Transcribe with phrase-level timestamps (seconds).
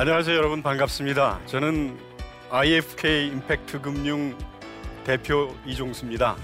[0.00, 1.40] 안녕하세요 여러분 반갑습니다.
[1.44, 1.98] 저는
[2.48, 4.34] IFK 임팩트 금융
[5.04, 6.38] 대표 이종수입니다.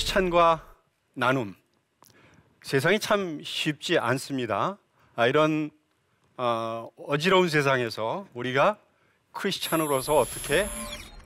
[0.00, 0.64] 크리스찬과
[1.14, 1.54] 나눔.
[2.62, 4.78] 세상이 참 쉽지 않습니다.
[5.14, 5.70] 아, 이런
[6.36, 8.78] 어, 어지러운 세상에서 우리가
[9.32, 10.66] 크리스찬으로서 어떻게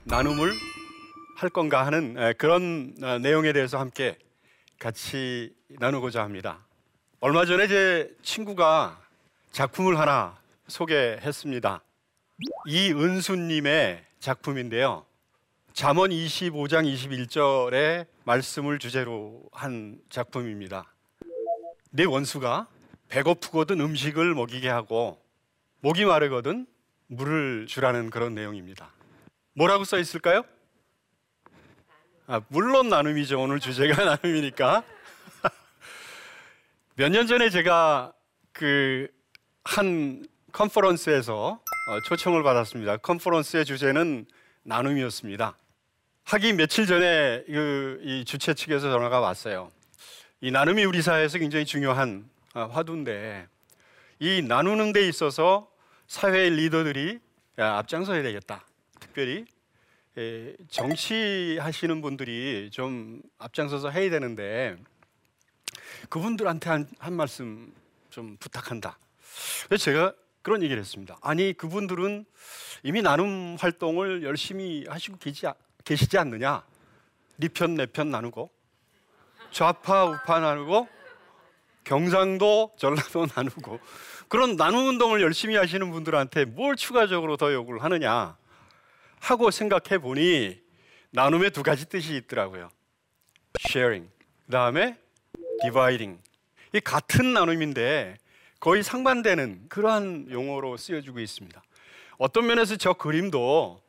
[0.03, 0.51] 나눔을
[1.37, 4.17] 할 건가 하는 에, 그런 어, 내용에 대해서 함께
[4.79, 6.65] 같이 나누고자 합니다.
[7.19, 8.99] 얼마 전에 제 친구가
[9.51, 11.81] 작품을 하나 소개했습니다.
[12.67, 15.05] 이은수님의 작품인데요.
[15.75, 20.85] 잠언 25장 21절의 말씀을 주제로 한 작품입니다.
[21.91, 22.67] 내 원수가
[23.09, 25.21] 배고프거든 음식을 먹이게 하고
[25.81, 26.65] 목이 마르거든
[27.07, 28.93] 물을 주라는 그런 내용입니다.
[29.53, 30.43] 뭐라고 써 있을까요?
[32.27, 33.37] 아, 물론 나눔이죠.
[33.41, 34.81] 오늘 주제가 나눔이니까.
[36.95, 38.13] 몇 년 전에 제가
[38.53, 39.09] 그
[39.65, 41.59] 한 컨퍼런스에서
[41.89, 42.95] 어, 초청을 받았습니다.
[42.97, 44.25] 컨퍼런스의 주제는
[44.63, 45.57] 나눔이었습니다.
[46.25, 49.71] 하기 며칠 전에 그, 이 주최 측에서 전화가 왔어요.
[50.41, 53.47] 이 나눔이 우리 사회에서 굉장히 중요한 아, 화두인데
[54.17, 55.71] 이 나누는 데 있어서
[56.07, 57.19] 사회 리더들이
[57.57, 58.65] 앞장서야 되겠다.
[58.99, 59.45] 특별히
[60.69, 64.77] 정치하시는 분들이 좀 앞장서서 해야 되는데
[66.09, 67.71] 그분들한테 한, 한 말씀
[68.09, 68.97] 좀 부탁한다.
[69.67, 71.19] 그래서 제가 그런 얘기를 했습니다.
[71.21, 72.25] 아니 그분들은
[72.81, 75.45] 이미 나눔 활동을 열심히 하시고 계지,
[75.85, 76.63] 계시지 않느냐?
[77.37, 78.49] 네 편 내 편 나누고
[79.51, 80.87] 좌파 우파 나누고
[81.83, 83.79] 경상도 전라도 나누고
[84.27, 88.35] 그런 나눔 운동을 열심히 하시는 분들한테 뭘 추가적으로 더 요구를 하느냐
[89.19, 90.59] 하고 생각해 보니
[91.11, 92.69] 나눔의 두 가지 뜻이 있더라고요.
[93.69, 94.09] sharing
[94.47, 94.97] 그다음에
[95.61, 96.21] dividing
[96.73, 98.17] 이 같은 나눔인데
[98.59, 101.61] 거의 상반되는 그러한 용어로 쓰여지고 있습니다.
[102.17, 103.81] 어떤 면에서 저 그림도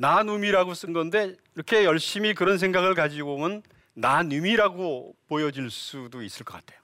[0.00, 3.62] 나눔이라고 쓴 건데 이렇게 열심히 그런 생각을 가지고 오면
[3.92, 6.80] 나눔이라고 보여질 수도 있을 것 같아요.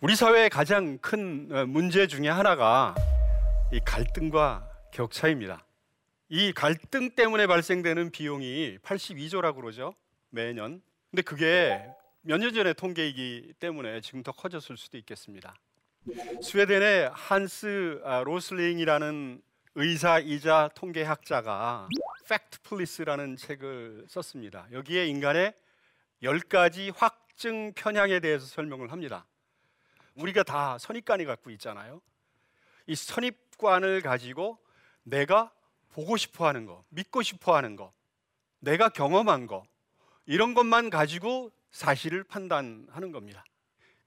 [0.00, 2.94] 우리 사회의 가장 큰 어, 문제 중에 하나가
[3.72, 5.64] 이 갈등과 격차입니다.
[6.28, 9.94] 이 갈등 때문에 발생되는 비용이 82조라고 그러죠.
[10.28, 10.82] 매년.
[11.10, 11.82] 근데 그게
[12.22, 15.54] 몇 년 전의 통계이기 때문에 지금 더 커졌을 수도 있겠습니다.
[16.42, 19.40] 스웨덴의 한스 아, 로슬링이라는
[19.74, 21.88] 의사이자 통계학자가
[22.28, 24.66] Factfulness라는 책을 썼습니다.
[24.72, 25.54] 여기에 인간의
[26.22, 29.26] 열 가지 확증 편향에 대해서 설명을 합니다.
[30.14, 32.00] 우리가 다 선입관이 갖고 있잖아요.
[32.86, 34.58] 이 선입관을 가지고
[35.02, 35.52] 내가
[35.90, 37.92] 보고 싶어 하는 거, 믿고 싶어 하는 거,
[38.58, 39.64] 내가 경험한 거,
[40.26, 43.44] 이런 것만 가지고 사실을 판단하는 겁니다.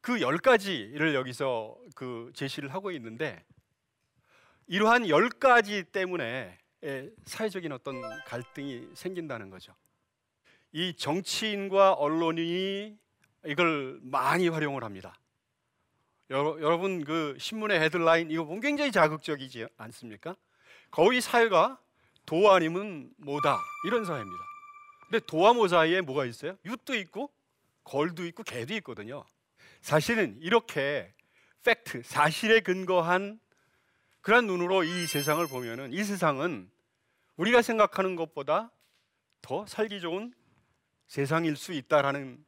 [0.02, 3.44] 그 열 가지를 여기서 그 제시를 하고 있는데
[4.68, 6.58] 이러한 열 가지 때문에
[7.26, 9.74] 사회적인 어떤 갈등이 생긴다는 거죠.
[10.72, 12.98] 이 정치인과 언론이
[13.46, 15.16] 이걸 많이 활용을 합니다.
[16.30, 20.36] 여러 분 그 신문의 헤드라인 이거 보면 굉장히 자극적이지 않습니까?
[20.90, 21.80] 거의 사회가
[22.26, 24.44] 도 아니면 뭐다 이런 사회입니다.
[25.10, 26.58] 근데 도와 모 사이에 뭐가 있어요?
[26.64, 27.32] 윷도 있고
[27.84, 29.26] 걸도 있고 개도 있거든요.
[29.82, 31.14] 사실은 이렇게
[31.64, 33.40] 팩트 사실에 근거한
[34.24, 36.72] 그런 눈으로 이 세상을 보면은 이 세상은
[37.36, 38.72] 우리가 생각하는 것보다
[39.42, 40.34] 더 살기 좋은
[41.08, 42.44] 세상일 수 있다라는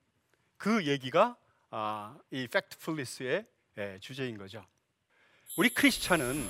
[0.56, 1.36] 그 얘기가
[1.72, 3.45] 아, 이 팩트풀리스의
[3.77, 4.66] 예, 주제인 거죠.
[5.57, 6.48] 우리 크리스찬은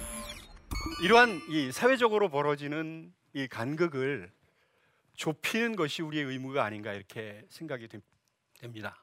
[1.02, 4.32] 이러한 이 사회적으로 벌어지는 이 간극을
[5.16, 7.90] 좁히는 것이 우리의 의무가 아닌가 이렇게 생각이
[8.60, 9.02] 됩니다.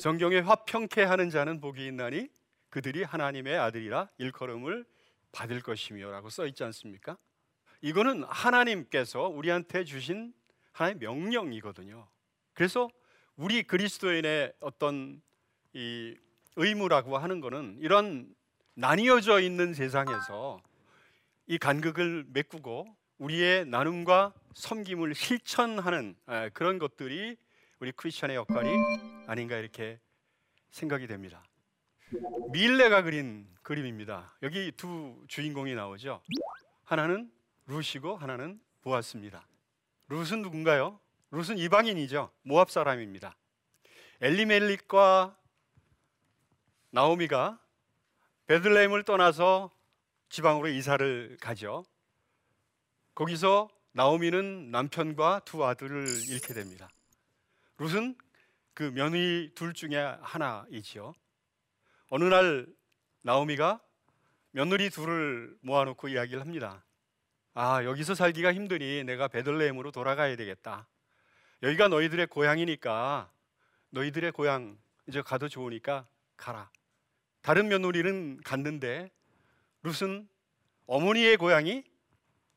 [0.00, 2.28] 성경에 화평케 하는 자는 복이 있나니
[2.70, 4.84] 그들이 하나님의 아들이라 일컬음을
[5.32, 7.16] 받을 것이며라고 써 있지 않습니까?
[7.80, 10.32] 이거는 하나님께서 우리한테 주신
[10.72, 12.06] 하나의 명령이거든요.
[12.54, 12.88] 그래서
[13.36, 15.20] 우리 그리스도인의 어떤
[15.72, 16.16] 이
[16.56, 18.34] 의무라고 하는 것은 이런
[18.74, 20.62] 나뉘어져 있는 세상에서
[21.46, 22.86] 이 간극을 메꾸고
[23.18, 26.14] 우리의 나눔과 섬김을 실천하는
[26.52, 27.36] 그런 것들이
[27.80, 28.68] 우리 크리스천의 역할이
[29.26, 29.98] 아닌가 이렇게
[30.70, 31.42] 생각이 됩니다.
[32.52, 34.34] 밀레가 그린 그림입니다.
[34.42, 36.22] 여기 두 주인공이 나오죠.
[36.84, 37.30] 하나는
[37.66, 39.46] 룻이고 하나는 보았습니다.
[40.08, 40.98] 룻은 누군가요?
[41.30, 42.30] 룻은 이방인이죠.
[42.42, 43.36] 모압 사람입니다.
[44.20, 45.36] 엘리멜릭과
[46.90, 47.58] 나오미가
[48.46, 49.70] 베들레헴을 떠나서
[50.28, 51.84] 지방으로 이사를 가죠.
[53.14, 56.88] 거기서 나오미는 남편과 두 아들을 잃게 됩니다.
[57.78, 58.16] 룻은
[58.74, 61.14] 그 며느리 둘 중에 하나이지요.
[62.14, 62.66] 어느 날
[63.22, 63.80] 나오미가
[64.50, 66.84] 며느리 둘을 모아놓고 이야기를 합니다.
[67.54, 70.86] 아 여기서 살기가 힘드니 내가 베들레헴으로 돌아가야 되겠다.
[71.62, 73.32] 여기가 너희들의 고향이니까
[73.88, 74.76] 너희들의 고향
[75.06, 76.06] 이제 가도 좋으니까
[76.36, 76.70] 가라.
[77.40, 79.10] 다른 며느리는 갔는데
[79.82, 80.28] 룻은
[80.86, 81.82] 어머니의 고향이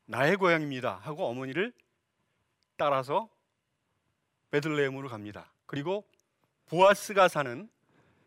[0.04, 1.72] 나의 고향입니다 하고 어머니를
[2.76, 3.30] 따라서
[4.50, 5.50] 베들레헴으로 갑니다.
[5.64, 6.06] 그리고
[6.66, 7.70] 보아스가 사는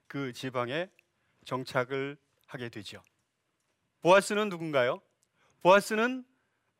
[0.07, 0.89] 그 지방에
[1.45, 3.03] 정착을 하게 되죠.
[4.01, 5.01] 보아스는 누군가요?
[5.61, 6.25] 보아스는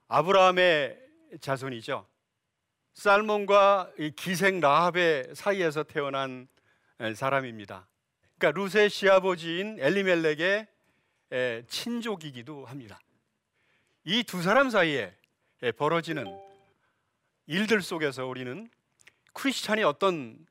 [0.08, 1.00] 아브라함의
[1.42, 2.08] 자손이죠.
[2.94, 6.48] 살몬과 기생 라합의 사이에서 태어난
[7.16, 7.88] 사람입니다.
[8.38, 10.68] 그러니까 루세 시아버지인 엘리멜렉의
[11.68, 13.00] 친족이기도 합니다.
[14.06, 15.14] 이 두 사람 사이에
[15.78, 16.26] 벌어지는
[17.48, 18.70] 일들 속에서 우리는
[19.34, 20.48] 크리스찬이 어떤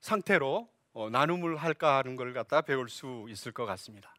[0.00, 4.14] 상태로 어, 나눔을 할까 하는 걸 갖다 배울 수 있을 것 같습니다.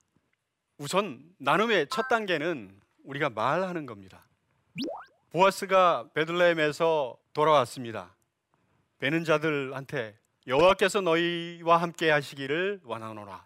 [0.78, 4.26] 우선 나눔의 첫 단계는 우리가 말하는 겁니다.
[5.30, 8.16] 보아스가 베들레헴에서 돌아왔습니다.
[9.00, 10.18] 베는 자들한테
[10.48, 13.46] 여호와께서 너희와 함께 하시기를 원하노라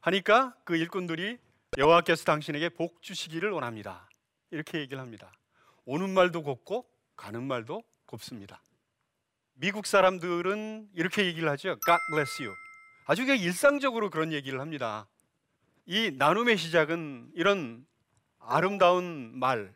[0.00, 1.38] 하니까 그 일꾼들이
[1.78, 4.08] 여호와께서 당신에게 복 주시기를 원합니다.
[4.50, 5.32] 이렇게 얘기를 합니다.
[5.84, 8.60] 오는 말도 곱고 가는 말도 곱습니다.
[9.56, 11.78] 미국 사람들은 이렇게 얘기를 하죠.
[11.86, 12.54] God bless you.
[13.06, 15.06] 아주 일상적으로 그런 얘기를 합니다.
[15.86, 17.86] 이 나눔의 시작은 이런
[18.40, 19.74] 아름다운 말,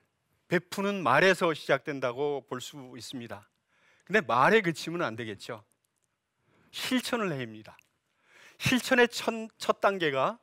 [0.49, 3.49] 베푸는 말에서 시작된다고 볼 수 있습니다.
[4.05, 5.63] 근데 말에 그치면 안 되겠죠.
[6.71, 7.77] 실천을 해야 합니다.
[8.59, 10.39] 실천의 첫, 첫 단계가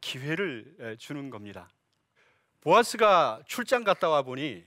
[0.00, 1.68] 기회를 주는 겁니다.
[2.60, 4.64] 보아스가 출장 갔다 와 보니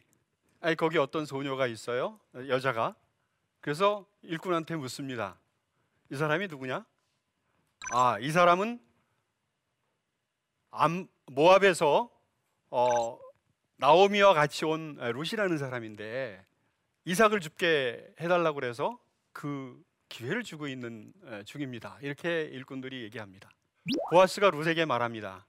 [0.59, 2.19] 아니 거기 어떤 소녀가 있어요.
[2.50, 2.95] 여자가.
[3.65, 5.39] 그래서 일꾼한테 묻습니다.
[6.12, 6.85] 이 사람이 누구냐?
[7.94, 8.79] 아, 이 사람은
[10.69, 12.12] 암, 모압에서
[12.69, 13.19] 어,
[13.77, 16.45] 나오미와 같이 온 루시라는 사람인데
[17.06, 19.00] 이삭을 죽게 해달라고 그래서
[19.33, 21.11] 그 기회를 주고 있는
[21.45, 21.97] 중입니다.
[22.03, 23.50] 이렇게 일꾼들이 얘기합니다.
[24.11, 25.44] 보아스가 룻에게 말합니다.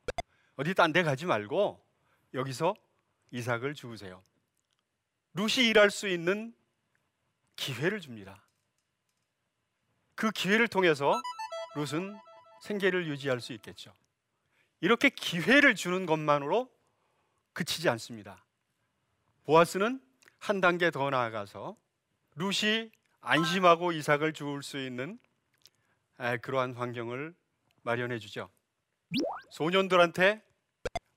[0.56, 1.84] 어디 딴 데 가지 말고
[2.32, 2.74] 여기서
[3.30, 4.24] 이삭을 주우세요.
[5.34, 6.54] 룻이 일할 수 있는
[7.56, 8.47] 기회를 줍니다.
[10.14, 11.14] 그 기회를 통해서
[11.75, 12.19] 룻은
[12.62, 13.93] 생계를 유지할 수 있겠죠.
[14.81, 16.70] 이렇게 기회를 주는 것만으로
[17.53, 18.44] 그치지 않습니다.
[19.44, 20.00] 보아스는
[20.38, 21.76] 한 단계 더 나아가서
[22.37, 25.19] 룻이 안심하고 이삭을 주울 수 있는
[26.43, 27.34] 그러한 환경을
[27.82, 28.51] 마련해 주죠.
[29.51, 30.43] 소년들한테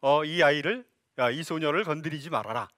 [0.01, 0.87] 어, 이 아이를
[1.19, 2.69] 야, 이 소녀를 건드리지 말아라.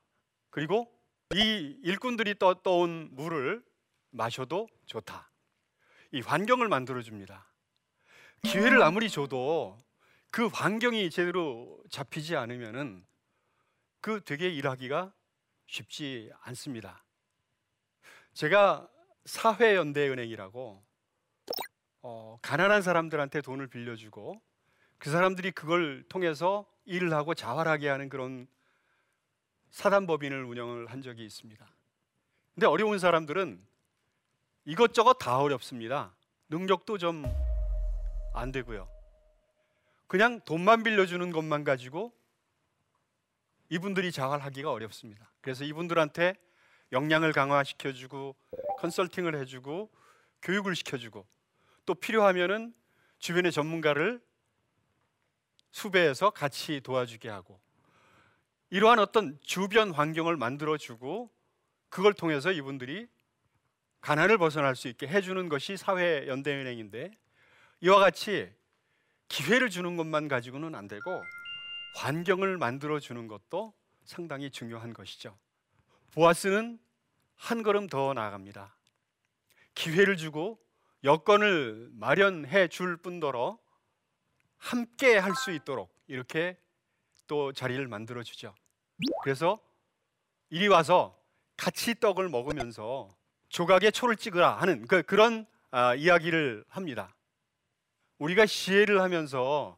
[0.49, 0.91] 그리고
[1.33, 3.63] 이 일꾼들이 떠, 떠온 물을
[4.09, 5.31] 마셔도 좋다.
[6.11, 7.47] 이 환경을 만들어 줍니다.
[8.43, 9.77] 기회를 아무리 줘도
[10.29, 13.05] 그 환경이 제대로 잡히지 않으면은
[14.01, 15.13] 그 되게 일하기가
[15.67, 17.05] 쉽지 않습니다.
[18.33, 18.89] 제가
[19.25, 20.83] 사회연대은행이라고
[22.03, 24.41] 어, 가난한 사람들한테 돈을 빌려주고
[24.97, 28.47] 그 사람들이 그걸 통해서 일을 하고 자활하게 하는 그런
[29.71, 31.65] 사단법인을 운영을 한 적이 있습니다.
[32.53, 33.65] 근데 어려운 사람들은
[34.65, 36.15] 이것저것 다 어렵습니다.
[36.49, 37.23] 능력도 좀
[38.33, 38.87] 안 되고요.
[40.07, 42.13] 그냥 돈만 빌려주는 것만 가지고
[43.69, 45.31] 이분들이 자활하기가 어렵습니다.
[45.41, 46.35] 그래서 이분들한테
[46.91, 48.35] 역량을 강화시켜주고
[48.79, 49.89] 컨설팅을 해주고
[50.41, 51.25] 교육을 시켜주고
[51.85, 52.73] 또 필요하면은
[53.19, 54.21] 주변의 전문가를
[55.71, 57.59] 수배해서 같이 도와주게 하고
[58.71, 61.29] 이러한 어떤 주변 환경을 만들어주고
[61.89, 63.07] 그걸 통해서 이분들이
[63.99, 67.11] 가난을 벗어날 수 있게 해주는 것이 사회연대은행인데
[67.81, 68.51] 이와 같이
[69.27, 71.21] 기회를 주는 것만 가지고는 안 되고
[71.95, 73.73] 환경을 만들어 주는 것도
[74.05, 75.37] 상당히 중요한 것이죠.
[76.13, 76.79] 보아스는
[77.35, 78.75] 한 걸음 더 나아갑니다.
[79.75, 80.59] 기회를 주고
[81.03, 83.59] 여건을 마련해 줄 뿐더러
[84.57, 86.57] 함께 할 수 있도록 이렇게
[87.27, 88.53] 또 자리를 만들어 주죠.
[89.23, 89.59] 그래서
[90.49, 91.17] 이리 와서
[91.57, 93.09] 같이 떡을 먹으면서
[93.49, 97.15] 조각에 초를 찍으라 하는 그, 그런 아, 이야기를 합니다.
[98.17, 99.77] 우리가 시혜를 하면서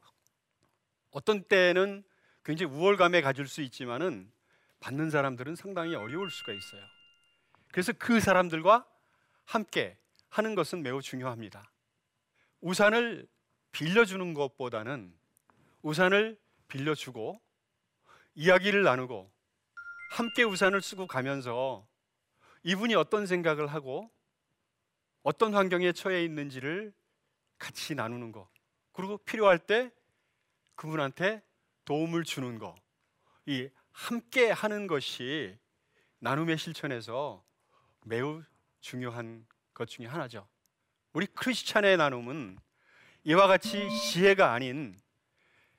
[1.12, 2.04] 어떤 때는
[2.44, 4.32] 굉장히 우월감에 가질 수 있지만은
[4.80, 6.82] 받는 사람들은 상당히 어려울 수가 있어요.
[7.72, 8.86] 그래서 그 사람들과
[9.46, 9.98] 함께
[10.30, 11.72] 하는 것은 매우 중요합니다.
[12.62, 13.28] 우산을
[13.72, 15.14] 빌려주는 것보다는
[15.82, 17.40] 우산을 빌려주고
[18.36, 19.32] 이야기를 나누고
[20.12, 21.88] 함께 우산을 쓰고 가면서
[22.64, 24.12] 이분이 어떤 생각을 하고
[25.22, 26.94] 어떤 환경에 처해 있는지를
[27.58, 28.50] 같이 나누는 거.
[28.92, 29.92] 그리고 필요할 때
[30.76, 31.42] 그분한테
[31.86, 32.76] 도움을 주는 거.
[33.46, 35.58] 이 함께 하는 것이
[36.20, 37.44] 나눔의 실천에서
[38.06, 38.44] 매우
[38.82, 40.48] 중요한 것 중에 하나죠.
[41.14, 42.58] 우리 크리스찬의 나눔은
[43.26, 45.00] 이와 같이 지혜가 아닌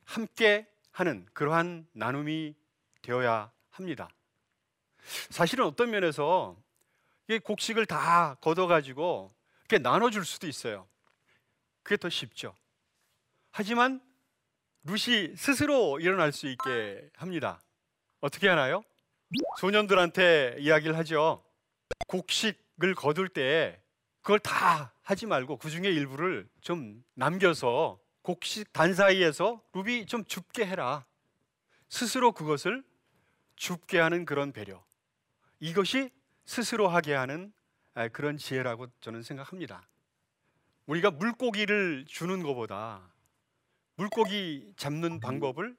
[0.04, 2.54] 함께 하는 그러한 나눔이
[3.02, 4.08] 되어야 합니다.
[5.28, 6.56] 사실은 어떤 면에서
[7.28, 10.86] 이 곡식을 다 걷어가지고 이렇게 나눠줄 수도 있어요.
[11.82, 12.54] 그게 더 쉽죠.
[13.50, 14.00] 하지만
[14.84, 17.60] 룻이 스스로 일어날 수 있게 합니다.
[18.20, 18.84] 어떻게 하나요?
[19.58, 21.44] 소년들한테 이야기를 하죠.
[22.06, 23.82] 곡식을 거둘 때
[24.22, 30.64] 그걸 다 하지 말고 그 중에 일부를 좀 남겨서 곡식 단 사이에서 룹이 좀 줍게
[30.66, 31.04] 해라.
[31.90, 32.82] 스스로 그것을
[33.56, 34.82] 줍게 하는 그런 배려.
[35.60, 36.10] 이것이
[36.46, 37.52] 스스로 하게 하는
[38.12, 39.86] 그런 지혜라고 저는 생각합니다.
[40.86, 43.12] 우리가 물고기를 주는 것보다
[43.96, 45.76] 물고기 잡는 방법을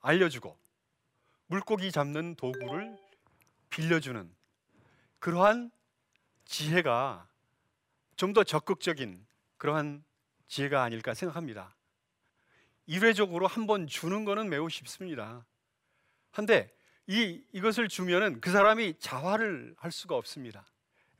[0.00, 0.56] 알려주고
[1.48, 2.96] 물고기 잡는 도구를
[3.68, 4.32] 빌려주는
[5.18, 5.72] 그러한
[6.44, 7.28] 지혜가
[8.14, 10.04] 좀 더 적극적인 그러한
[10.46, 11.74] 지혜가 아닐까 생각합니다.
[12.94, 15.46] 일회적으로 한 번 주는 거는 매우 쉽습니다.
[16.32, 16.74] 한데
[17.06, 20.66] 이 이것을 주면은 그 사람이 자화를 할 수가 없습니다.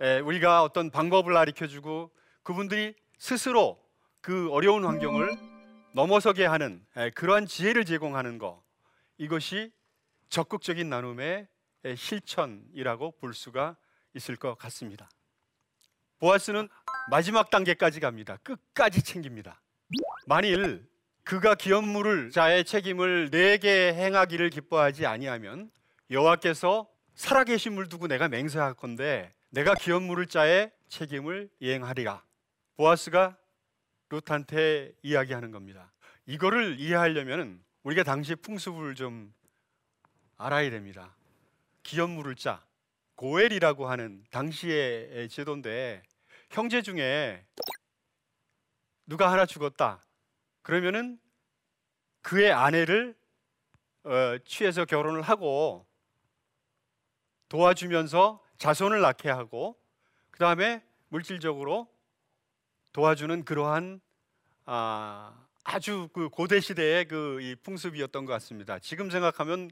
[0.01, 2.11] 에, 우리가 어떤 방법을 가르쳐 주고
[2.43, 3.81] 그분들이 스스로
[4.21, 5.31] 그 어려운 환경을
[5.93, 8.65] 넘어서게 하는 에, 그러한 지혜를 제공하는 거
[9.17, 9.73] 이것이
[10.29, 11.47] 적극적인 나눔의
[11.97, 13.77] 실천이라고 볼 수가
[14.15, 15.09] 있을 것 같습니다.
[16.19, 16.69] 보아스는
[17.11, 18.39] 마지막 단계까지 갑니다.
[18.43, 19.63] 끝까지 챙깁니다.
[20.27, 20.90] 만일
[21.25, 25.71] 그가 기업물을 자의 책임을 내게 행하기를 기뻐하지 아니하면
[26.11, 32.23] 여호와께서 살아계심을 두고 내가 맹세할 건데 내가 기업물을 자의 책임을 이행하리라.
[32.77, 33.37] 보아스가
[34.09, 35.93] 룻한테 이야기하는 겁니다.
[36.27, 39.33] 이거를 이해하려면 우리가 당시 풍습을 좀
[40.37, 41.15] 알아야 됩니다.
[41.83, 42.65] 기업물을 짜
[43.17, 46.03] 고엘이라고 하는 당시의 제도인데
[46.51, 47.45] 형제 중에
[49.07, 50.01] 누가 하나 죽었다.
[50.63, 51.19] 그러면은
[52.23, 53.17] 그의 아내를
[54.05, 55.87] 어, 취해서 결혼을 하고
[57.49, 59.77] 도와주면서 자손을 낳게 하고
[60.31, 61.89] 그 다음에 물질적으로
[62.93, 64.01] 도와주는 그러한
[64.65, 68.79] 아, 아주 그 고대 시대의 그 풍습이었던 것 같습니다.
[68.79, 69.71] 지금 생각하면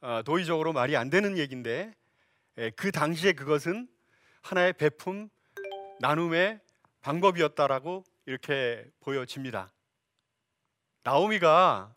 [0.00, 1.94] 어, 도의적으로 말이 안 되는 얘기인데
[2.58, 3.88] 예, 그 당시에 그것은
[4.42, 5.28] 하나의 베품
[6.00, 6.60] 나눔의
[7.00, 9.72] 방법이었다라고 이렇게 보여집니다.
[11.06, 11.94] 나오미가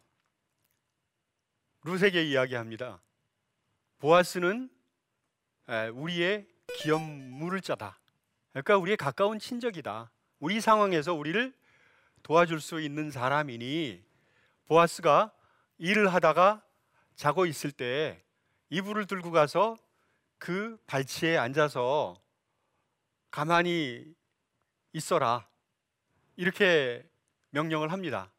[1.82, 3.02] 루세게 이야기합니다.
[3.98, 4.70] 보아스는
[5.94, 6.48] 우리의
[6.78, 8.00] 기업물을 짜다.
[8.52, 10.12] 그러니까 우리의 가까운 친적이다.
[10.38, 11.52] 우리 상황에서 우리를
[12.22, 14.06] 도와줄 수 있는 사람이니
[14.68, 15.34] 보아스가
[15.80, 16.64] 일을 하다가
[17.16, 18.24] 자고 있을 때
[18.70, 19.76] 이불을 들고 가서
[20.38, 22.22] 그 발치에 앉아서
[23.32, 24.14] 가만히
[24.94, 25.50] 있어라.
[26.36, 27.10] 이렇게
[27.50, 28.32] 명령을 합니다.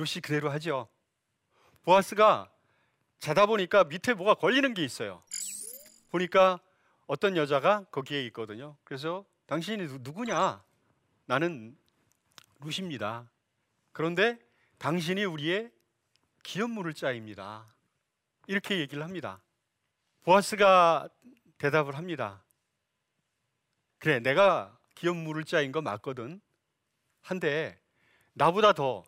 [0.00, 0.88] 루시 그대로 하죠.
[1.82, 2.50] 보아스가
[3.18, 5.22] 자다 보니까 밑에 뭐가 걸리는 게 있어요.
[6.10, 6.58] 보니까
[7.06, 8.78] 어떤 여자가 거기에 있거든요.
[8.82, 10.64] 그래서 당신이 누구냐?
[11.26, 11.76] 나는
[12.60, 13.30] 루시입니다.
[13.92, 14.38] 그런데
[14.78, 15.70] 당신이 우리의
[16.44, 17.66] 기업물을 짜입니다.
[18.46, 19.42] 이렇게 얘기를 합니다.
[20.22, 21.10] 보아스가
[21.58, 22.42] 대답을 합니다.
[23.98, 26.40] 그래, 내가 기업물을 짜인 거 맞거든.
[27.20, 27.78] 한데
[28.32, 29.04] 나보다 더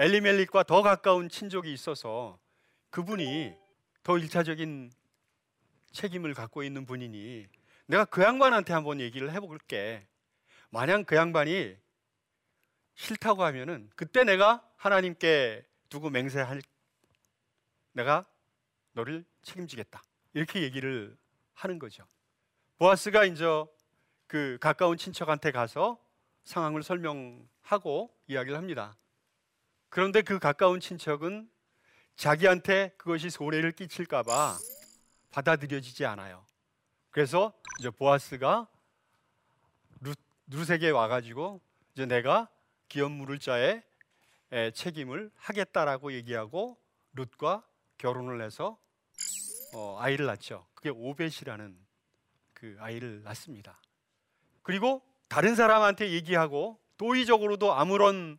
[0.00, 2.38] 엘리멜릭과 더 가까운 친족이 있어서
[2.88, 3.54] 그분이
[4.02, 4.90] 더 일차적인
[5.92, 7.46] 책임을 갖고 있는 분이니
[7.84, 10.08] 내가 그 양반한테 한번 얘기를 해볼게.
[10.70, 11.76] 만약 그 양반이
[12.94, 16.62] 싫다고 하면은 그때 내가 하나님께 두고 맹세할
[17.92, 18.24] 내가
[18.92, 20.02] 너를 책임지겠다.
[20.32, 21.14] 이렇게 얘기를
[21.52, 22.06] 하는 거죠.
[22.78, 23.44] 보아스가 이제
[24.26, 26.02] 그 가까운 친척한테 가서
[26.44, 28.96] 상황을 설명하고 이야기를 합니다.
[29.90, 31.50] 그런데 그 가까운 친척은
[32.16, 34.56] 자기한테 그것이 손해를 끼칠까봐
[35.30, 36.44] 받아들여지지 않아요.
[37.10, 38.68] 그래서 이제 보아스가
[40.00, 40.14] 루,
[40.46, 41.60] 룻에게 와가지고
[41.92, 42.48] 이제 내가
[42.88, 43.82] 기업 물을 자의
[44.74, 46.78] 책임을 하겠다라고 얘기하고
[47.14, 47.64] 룻과
[47.98, 48.78] 결혼을 해서
[49.74, 50.66] 어, 아이를 낳죠.
[50.74, 51.76] 그게 오벳이라는
[52.54, 53.80] 그 아이를 낳습니다.
[54.62, 58.38] 그리고 다른 사람한테 얘기하고 도의적으로도 아무런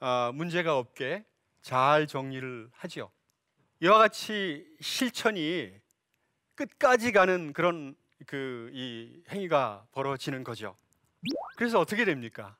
[0.00, 1.24] 어, 문제가 없게
[1.62, 3.10] 잘 정리를 하죠.
[3.80, 5.72] 이와 같이 실천이
[6.54, 7.94] 끝까지 가는 그런
[8.26, 10.76] 그 이 행위가 벌어지는 거죠.
[11.56, 12.56] 그래서 어떻게 됩니까?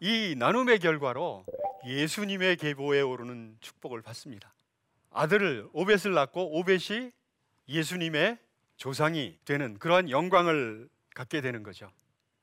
[0.00, 1.44] 이 나눔의 결과로
[1.86, 4.52] 예수님의 계보에 오르는 축복을 받습니다.
[5.10, 7.12] 아들을 오벳을 낳고 오벳이
[7.68, 8.38] 예수님의
[8.76, 11.90] 조상이 되는 그러한 영광을 갖게 되는 거죠.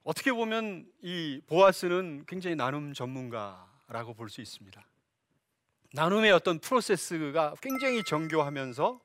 [0.03, 4.85] 어떻게 보면 이 보아스는 굉장히 나눔 전문가 라고 볼 수 있습니다.
[5.93, 9.01] 나눔의 어떤 프로세스가 굉장히 정교하면서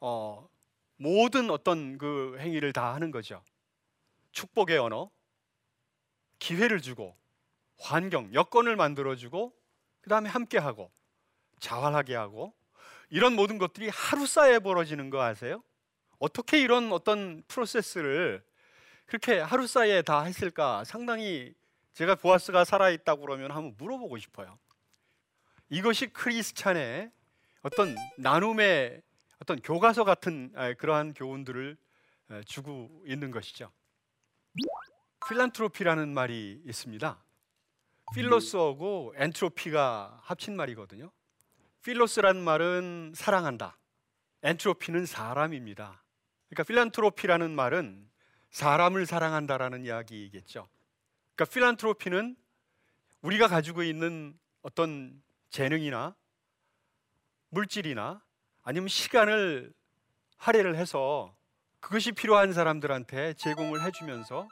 [0.00, 0.48] 어,
[0.96, 3.42] 모든 어떤 그 행위를 다 하는 거죠.
[4.32, 5.10] 축복의 언어,
[6.38, 7.14] 기회를 주고
[7.78, 9.54] 환경, 여건을 만들어 주고
[10.00, 10.90] 그 다음에 함께 하고
[11.60, 12.54] 자활하게 하고
[13.10, 15.62] 이런 모든 것들이 하루 사이에 벌어지는 거 아세요?
[16.18, 18.42] 어떻게 이런 어떤 프로세스를
[19.04, 20.84] 그렇게 하루 사이에 다 했을까?
[20.84, 21.54] 상당히
[21.94, 24.58] 제가 보아스가 살아 있다고 그러면 한번 물어보고 싶어요.
[25.70, 27.10] 이것이 크리스찬의
[27.62, 29.00] 어떤 나눔의
[29.40, 31.76] 어떤 교과서 같은 그러한 교훈들을
[32.46, 33.70] 주고 있는 것이죠.
[35.28, 37.24] 필란트로피라는 말이 있습니다.
[38.14, 41.10] 필로스하고 엔트로피가 합친 말이거든요.
[41.82, 43.78] 필로스란 말은 사랑한다.
[44.42, 46.02] 엔트로피는 사람입니다.
[46.48, 48.10] 그러니까 필란트로피라는 말은
[48.50, 50.68] 사람을 사랑한다라는 이야기겠죠.
[51.36, 52.36] 그러니까 필란트로피는
[53.22, 56.14] 우리가 가지고 있는 어떤 재능이나
[57.48, 58.22] 물질이나
[58.62, 59.72] 아니면 시간을
[60.36, 61.36] 할애를 해서
[61.80, 64.48] 그것이 필요한 사람들한테 제공을 해주면서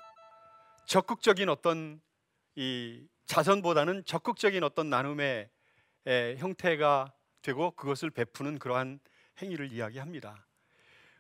[0.87, 2.01] 적극적인 어떤
[2.57, 5.49] 이 자선보다는 적극적인 어떤 나눔의
[6.39, 8.99] 형태가 되고 그것을 베푸는 그러한
[9.41, 10.47] 행위를 이야기합니다.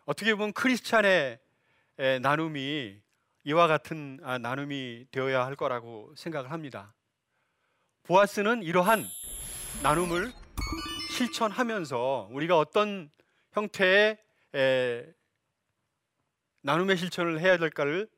[0.06, 1.38] 어떻게 보면 크리스찬의
[2.20, 3.00] 나눔이
[3.44, 6.94] 이와 같은 아, 나눔이 되어야 할 거라고 생각을 합니다.
[8.04, 9.04] 보아스는 이러한
[9.82, 10.32] 나눔을
[11.16, 13.10] 실천하면서 우리가 어떤
[13.52, 14.16] 형태의
[16.60, 18.08] 나눔의 실천을 해야 될까를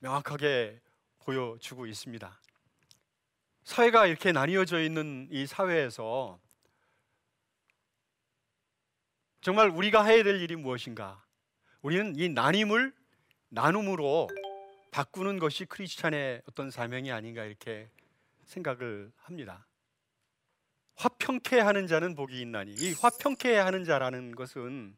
[0.00, 0.80] 명확하게
[1.20, 2.40] 보여주고 있습니다.
[3.64, 6.38] 사회가 이렇게 나뉘어져 있는 이 사회에서
[9.40, 11.24] 정말 우리가 해야 될 일이 무엇인가?
[11.80, 12.92] 우리는 이 나눔을
[13.48, 14.28] 나눔으로
[14.94, 17.90] 바꾸는 것이 크리스찬의 어떤 사명이 아닌가 이렇게
[18.44, 19.66] 생각을 합니다.
[20.94, 24.96] 화평케 하는 자는 복이 있나니 이 화평케 하는 자라는 것은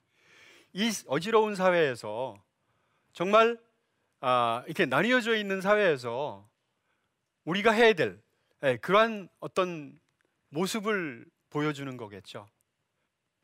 [0.74, 2.36] 이 어지러운 사회에서
[3.14, 3.58] 정말
[4.20, 6.46] 아, 이렇게 나뉘어져 있는 사회에서
[7.44, 8.20] 우리가 해야 될
[8.64, 9.98] 예, 그러한 어떤
[10.50, 12.46] 모습을 보여주는 거겠죠.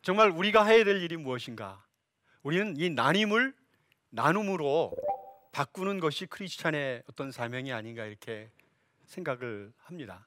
[0.02, 1.82] 정말 우리가 해야 될 일이 무엇인가?
[2.42, 3.54] 우리는 이 나눔을
[4.10, 4.94] 나눔으로
[5.52, 8.50] 바꾸는 것이 크리스찬의 어떤 사명이 아닌가 이렇게
[9.04, 10.26] 생각을 합니다.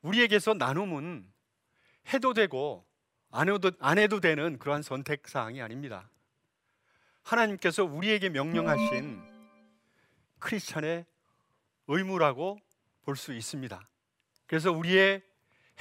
[0.00, 1.30] 우리에게서 나눔은
[2.12, 2.84] 해도 되고
[3.30, 6.10] 안 해도, 안 해도 되는 그러한 선택 사항이 아닙니다.
[7.22, 9.22] 하나님께서 우리에게 명령하신
[10.38, 11.04] 크리스찬의
[11.86, 12.58] 의무라고
[13.04, 13.84] 볼 수 있습니다.
[14.46, 15.22] 그래서 우리의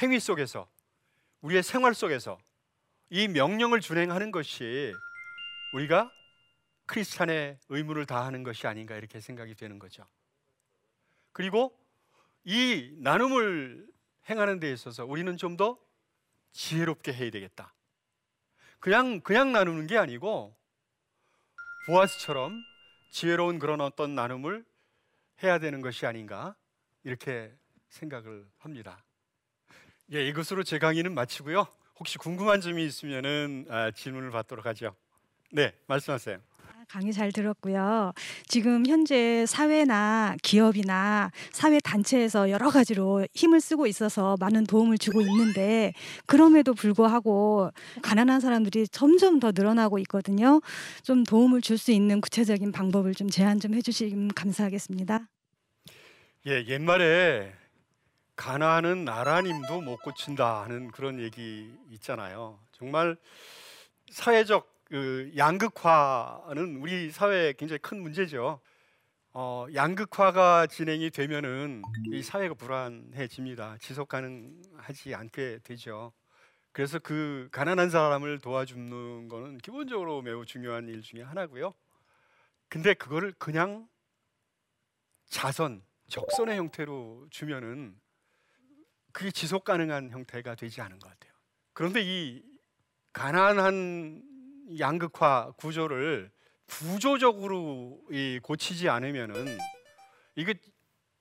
[0.02, 0.70] 행위 속에서
[1.42, 2.38] 우리의 생활 속에서
[3.10, 4.94] 이 명령을 준행하는 것이
[5.74, 6.12] 우리가
[6.92, 10.06] 크리스찬의 의무를 다하는 것이 아닌가 이렇게 생각이 되는 거죠.
[11.32, 11.74] 그리고
[12.44, 13.88] 이 나눔을
[14.30, 15.78] 행하는 데 있어서 우리는 좀 더
[16.52, 17.74] 지혜롭게 해야 되겠다.
[18.82, 20.54] 그냥 그냥 나누는 게 아니고
[21.88, 22.62] 보아스처럼
[23.12, 24.66] 지혜로운 그런 어떤 나눔을
[25.44, 26.58] 해야 되는 것이 아닌가
[27.06, 27.56] 이렇게
[27.88, 29.02] 생각을 합니다.
[30.12, 31.68] 예, 이것으로 제 강의는 마치고요.
[32.00, 34.94] 혹시 궁금한 점이 있으면은 아, 질문을 받도록 하죠.
[35.52, 36.42] 네, 말씀하세요.
[36.92, 38.12] 강의 잘 들었고요.
[38.50, 45.94] 지금 현재 사회나 기업이나 사회 단체에서 여러 가지로 힘을 쓰고 있어서 많은 도움을 주고 있는데
[46.26, 50.60] 그럼에도 불구하고 가난한 사람들이 점점 더 늘어나고 있거든요.
[51.02, 55.22] 좀 도움을 줄 수 있는 구체적인 방법을 좀 제안 좀 해주시면 감사하겠습니다.
[56.46, 57.54] 예, 옛말에
[58.36, 62.60] 가난은 나라님도 못 고친다 하는 그런 얘기 있잖아요.
[62.74, 63.16] 정말
[64.12, 68.60] 사회적 그 양극화는 우리 사회에 굉장히 큰 문제죠.
[69.32, 73.78] 어, 양극화가 진행이 되면은 이 사회가 불안해집니다.
[73.80, 76.12] 지속 가능하지 않게 되죠.
[76.74, 81.74] 그래서 그 가난한 사람을 도와주는 거는 기본적으로 매우 중요한 일 중에 하나고요.
[82.68, 83.88] 근데 그거를 그냥
[85.28, 87.98] 자선, 적선의 형태로 주면은
[89.14, 91.32] 그게 지속 가능한 형태가 되지 않은 것 같아요.
[91.72, 92.44] 그런데 이
[93.14, 94.31] 가난한
[94.80, 96.32] 양극화 구조를
[96.68, 99.58] 구조적으로 이 고치지 않으면은
[100.36, 100.54] 이거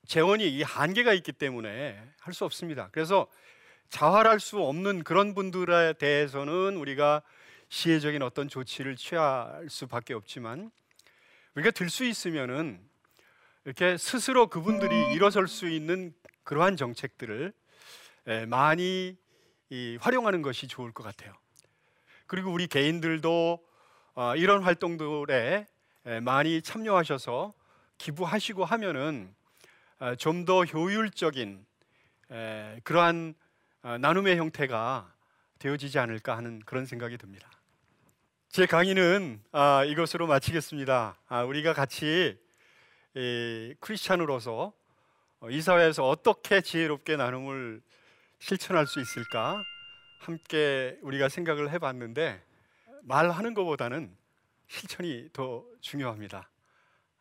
[0.07, 2.89] 재원이 이 한계가 있기 때문에 할 수 없습니다.
[2.93, 3.27] 그래서
[3.89, 7.23] 자활할 수 없는 그런 분들에 대해서는 우리가
[7.69, 10.71] 시혜적인 어떤 조치를 취할 수밖에 없지만
[11.55, 12.81] 우리가 들 수 있으면은
[13.65, 17.53] 이렇게 스스로 그분들이 일어설 수 있는 그러한 정책들을
[18.27, 19.17] 에, 많이
[19.71, 21.33] 이, 활용하는 것이 좋을 것 같아요.
[22.31, 23.59] 그리고 우리 개인들도
[24.15, 25.67] 어, 이런 활동들에
[26.07, 27.53] 에, 많이 참여하셔서
[27.99, 29.35] 기부하시고 하면은
[29.99, 31.67] 어, 좀더 효율적인
[32.31, 33.35] 에, 그러한
[33.83, 35.13] 어, 나눔의 형태가
[35.59, 37.51] 되어지지 않을까 하는 그런 생각이 듭니다.
[38.49, 41.17] 제 강의는 아, 이것으로 마치겠습니다.
[41.27, 42.39] 아, 우리가 같이
[43.17, 44.73] 이, 크리스찬으로서
[45.41, 47.83] 어, 이 사회에서 어떻게 지혜롭게 나눔을
[48.39, 49.65] 실천할 수 있을까
[50.21, 52.41] 함께 우리가 생각을 해봤는데
[53.03, 54.15] 말하는 것보다는
[54.69, 56.49] 실천이 더 중요합니다.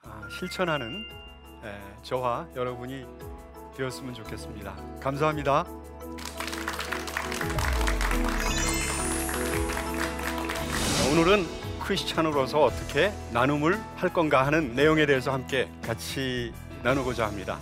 [0.03, 1.05] 아, 실천하는
[1.63, 3.05] 에, 저와 여러분이
[3.75, 4.75] 되었으면 좋겠습니다.
[4.99, 5.63] 감사합니다.
[11.11, 11.45] 오늘은
[11.83, 17.57] 크리스찬으로서 어떻게 나눔을 할 건가 하는 내용에 대해서 함께 같이 나누고자 합니다.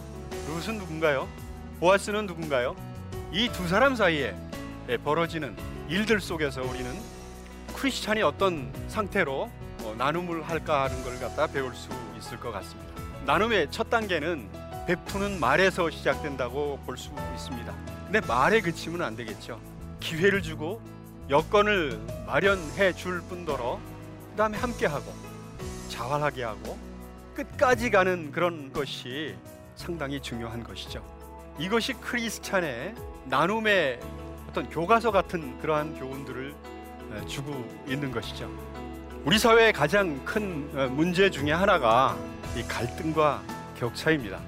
[0.47, 1.28] 룻은 누군가요?
[1.80, 2.76] 보아스는 누군가요?
[3.32, 4.36] 이 두 사람 사이에
[4.95, 5.56] 벌어지는
[5.89, 6.89] 일들 속에서 우리는
[7.76, 9.50] 크리스찬이 어떤 상태로
[9.84, 12.93] 어, 나눔을 할까 하는 걸 갖다 배울 수 있을 것 같습니다.
[13.26, 14.47] 나눔의 첫 단계는
[14.88, 17.73] 베푸는 말에서 시작된다고 볼 수 있습니다.
[18.06, 19.60] 근데 말에 그치면 안 되겠죠.
[20.00, 20.82] 기회를 주고
[21.30, 23.80] 여건을 마련해 줄 뿐더러
[24.32, 25.13] 그다음에 함께하고
[25.89, 26.78] 자활하게 하고
[27.36, 29.36] 끝까지 가는 그런 것이
[29.76, 31.04] 상당히 중요한 것이죠.
[31.60, 32.95] 이것이 크리스찬의
[33.26, 34.00] 나눔의
[34.58, 36.52] 어떤 교과서 같은 그러한 교훈들을
[37.12, 37.54] 어, 주고
[37.88, 38.50] 있는 것이죠.
[39.24, 42.17] 우리 사회의 가장 큰 어, 문제 중에 하나가
[42.56, 43.43] 이 갈등과
[43.78, 44.39] 격차입니다.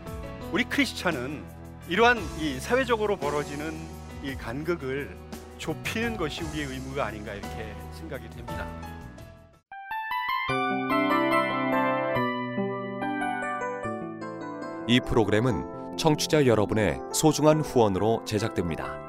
[0.51, 1.43] 우리 크리스찬은
[1.89, 3.77] 이러한 이 사회적으로 벌어지는
[4.23, 5.15] 이 간극을
[5.59, 8.65] 좁히는 것이 우리의 의무가 아닌가 이렇게 생각이 됩니다.
[14.87, 19.08] 이 프로그램은 청취자 여러분의 소중한 후원으로 제작됩니다.